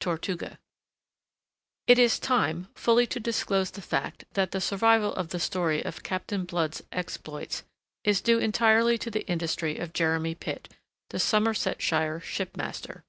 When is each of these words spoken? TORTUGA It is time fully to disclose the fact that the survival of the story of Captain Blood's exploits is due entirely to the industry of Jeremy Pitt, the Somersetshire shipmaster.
TORTUGA 0.00 0.56
It 1.86 1.98
is 1.98 2.18
time 2.18 2.68
fully 2.74 3.06
to 3.08 3.20
disclose 3.20 3.70
the 3.70 3.82
fact 3.82 4.24
that 4.32 4.52
the 4.52 4.60
survival 4.62 5.12
of 5.14 5.28
the 5.28 5.38
story 5.38 5.84
of 5.84 6.02
Captain 6.02 6.46
Blood's 6.46 6.82
exploits 6.90 7.64
is 8.02 8.22
due 8.22 8.38
entirely 8.38 8.96
to 8.96 9.10
the 9.10 9.26
industry 9.26 9.76
of 9.76 9.92
Jeremy 9.92 10.36
Pitt, 10.36 10.72
the 11.10 11.18
Somersetshire 11.18 12.20
shipmaster. 12.20 13.04